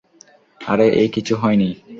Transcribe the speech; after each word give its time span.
আরে, 0.61 0.87
এই, 0.91 1.09
কিছু 1.09 1.33
হয়নি। 1.35 1.69